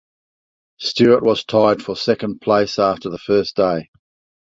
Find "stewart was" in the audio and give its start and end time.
0.79-1.43